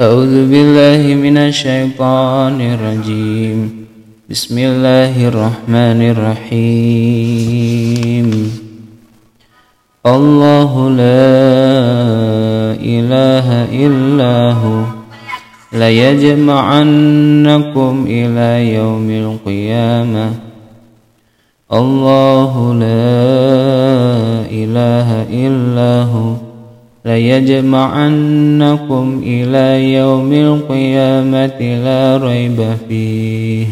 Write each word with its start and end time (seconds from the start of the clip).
أعوذ 0.00 0.48
بالله 0.48 1.14
من 1.14 1.36
الشيطان 1.36 2.60
الرجيم. 2.60 3.86
بسم 4.30 4.58
الله 4.58 5.28
الرحمن 5.28 6.10
الرحيم. 6.16 7.00
الله 10.06 10.90
لا 10.90 11.30
إله 12.80 13.64
إلا 13.72 14.52
هو. 14.52 14.84
ليجمعنكم 15.72 18.04
إلى 18.08 18.74
يوم 18.74 19.10
القيامة. 19.10 20.34
الله 21.72 22.74
لا 22.74 24.46
إله 24.48 25.26
إلا 25.30 26.02
هو. 26.02 26.49
ليجمعنكم 27.04 29.22
إلى 29.26 29.92
يوم 29.92 30.32
القيامة 30.32 31.60
لا 31.84 32.16
ريب 32.22 32.76
فيه. 32.88 33.66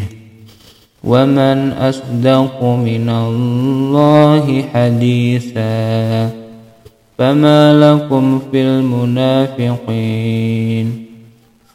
ومن 1.03 1.71
أصدق 1.71 2.63
من 2.63 3.09
الله 3.09 4.63
حديثا 4.73 6.29
فما 7.17 7.73
لكم 7.73 8.39
في 8.51 8.61
المنافقين. 8.61 9.75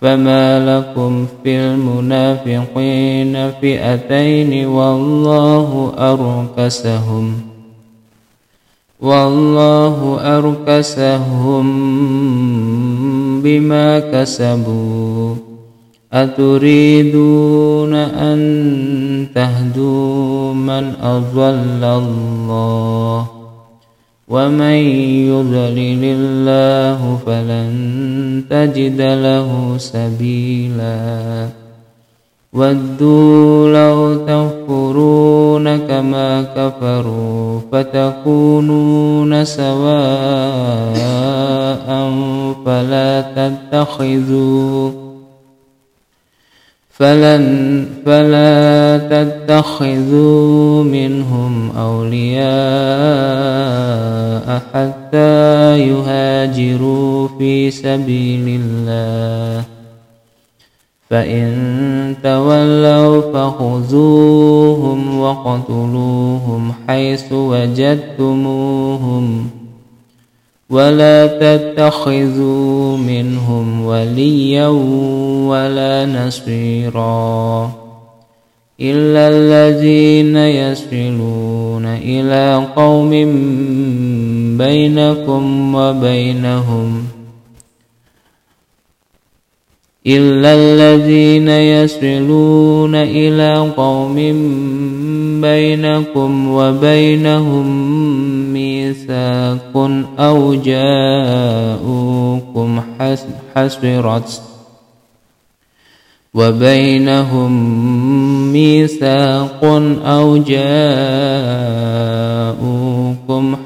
فما 0.00 0.78
لكم 0.78 1.26
في 1.44 1.56
المنافقين 1.56 3.50
فئتين 3.62 4.66
والله 4.66 5.92
أركسهم. 5.98 7.53
والله 9.04 10.16
أركسهم 10.20 11.66
بما 13.42 13.98
كسبوا. 13.98 15.34
أتريدون 16.12 17.94
أن 17.94 18.38
تهدوا 19.34 20.54
من 20.54 20.92
أضل 21.02 21.84
الله؟ 21.84 23.26
ومن 24.28 24.78
يضلل 25.28 26.02
الله 26.04 27.18
فلن 27.26 27.72
تجد 28.50 29.00
له 29.00 29.74
سبيلا. 29.78 31.63
ودوا 32.54 33.68
لو 33.72 34.14
تكفرون 34.14 35.76
كما 35.76 36.42
كفروا 36.42 37.60
فتكونون 37.72 39.44
سواء 39.44 39.74
فلا 42.66 43.20
تتخذوا 43.36 44.90
فلن 46.90 47.86
فلا 48.06 48.98
تتخذوا 48.98 50.84
منهم 50.84 51.70
أولياء 51.78 52.44
حتى 54.74 55.78
يهاجروا 55.88 57.28
في 57.38 57.70
سبيل 57.70 58.60
الله. 58.62 59.73
فإن 61.14 62.18
تولوا 62.22 63.20
فخذوهم 63.32 65.20
وقتلوهم 65.20 66.72
حيث 66.88 67.32
وجدتموهم 67.32 68.66
ولا 70.70 71.26
تتخذوا 71.26 72.96
منهم 72.96 73.86
وليا 73.86 74.68
ولا 75.48 76.06
نصيرا 76.06 77.72
إلا 78.80 79.28
الذين 79.28 80.36
يصلون 80.36 81.86
إلى 81.86 82.66
قوم 82.76 83.10
بينكم 84.58 85.74
وبينهم 85.74 87.04
إلا 90.06 90.54
الذين 90.54 91.48
يصلون 91.48 92.94
إلى 92.94 93.72
قوم 93.76 94.14
بينكم 95.40 96.48
وبينهم 96.48 97.66
ميثاق 98.52 99.90
أو 100.18 100.54
جاءوكم 100.54 102.00
حسرت 103.56 104.42
وبينهم 106.34 107.52
ميثاق 108.52 109.64
أو 110.04 110.36
جاءوكم 110.36 110.76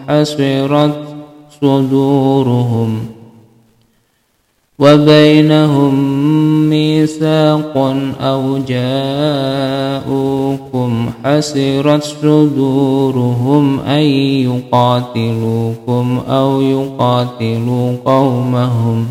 حسرت 0.08 0.96
صدورهم 1.60 3.17
وبينهم 4.78 5.94
ميثاق 6.70 7.76
أو 8.20 8.58
جاءوكم 8.68 10.08
حسرت 11.24 12.04
صدورهم 12.04 13.80
أن 13.80 14.02
يقاتلوكم 14.46 16.20
أو 16.28 16.60
يقاتلوا 16.60 17.96
قومهم 18.04 19.06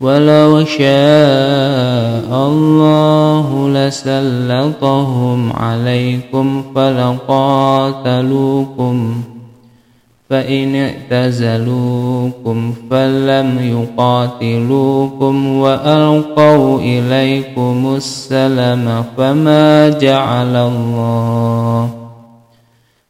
ولو 0.00 0.64
شاء 0.64 2.48
الله 2.48 3.68
لسلطهم 3.68 5.52
عليكم 5.52 6.62
فلقاتلوكم 6.74 8.14
فإن 10.30 10.76
اعتزلوكم 10.76 12.74
فلم 12.90 13.58
يقاتلوكم 13.98 15.46
وألقوا 15.46 16.80
إليكم 16.80 17.94
السلم 17.96 19.04
فما 19.16 19.88
جعل 19.88 20.56
الله 20.56 21.90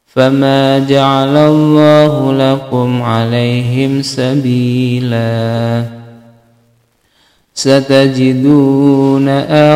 فما 0.06 0.78
جعل 0.78 1.36
الله 1.36 2.32
لكم 2.32 3.02
عليهم 3.02 4.02
سبيلاً 4.02 5.93
ستجدون 7.54 9.28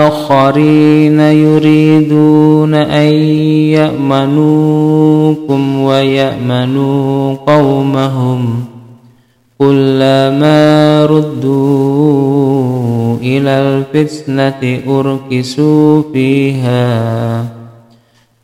آخرين 0.03 1.21
يريدون 1.21 2.75
أن 2.75 3.13
يأمنوكم 3.79 5.79
ويأمنوا 5.81 7.35
قومهم 7.47 8.65
كلما 9.59 11.07
ردوا 11.07 12.69
إلى 13.17 13.51
الفتنة 13.51 14.81
أركسوا 14.89 16.03
فيها 16.13 17.45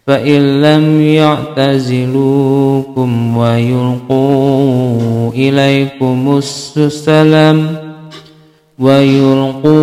فإن 0.06 0.62
لم 0.62 1.00
يعتزلوكم 1.00 1.76
ويلقوا 3.36 5.30
إليكم 5.34 6.38
السلم 6.38 7.83
ويلقوا 8.78 9.74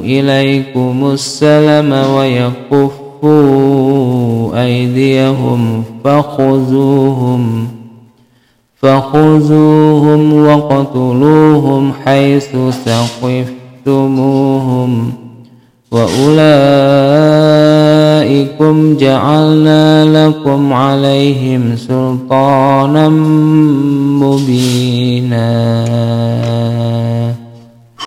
إليكم 0.00 1.10
السلم 1.12 1.92
ويكفوا 1.92 3.28
أيديهم 4.64 5.84
فخذوهم 6.04 7.68
فخذوهم 8.82 10.46
وقتلوهم 10.46 11.92
حيث 12.04 12.56
ثقفتموهم 13.86 15.12
وأولئكم 15.90 16.46
جعلنا 18.96 20.26
لكم 20.26 20.72
عليهم 20.72 21.76
سلطانا 21.76 23.08
مبينا 24.18 25.58